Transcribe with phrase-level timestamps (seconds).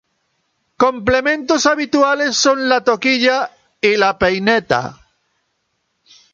[0.77, 4.99] Complementos habituales son la toquilla y la peineta.